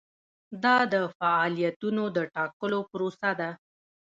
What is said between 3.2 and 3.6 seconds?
ده.